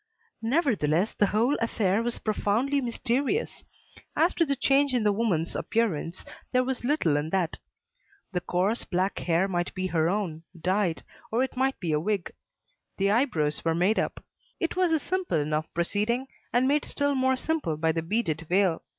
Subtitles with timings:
[0.41, 3.63] Nevertheless, the whole affair was profoundly mysterious.
[4.15, 7.59] As to the change in the woman's appearance, there was little in that.
[8.31, 12.31] The coarse, black hair might be her own, dyed, or it might be a wig.
[12.97, 14.23] The eyebrows were made up;
[14.59, 18.81] it was a simple enough proceeding and made still more simple by the beaded veil.